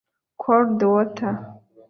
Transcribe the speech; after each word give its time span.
Cold 0.43 0.81
Water 0.81 1.29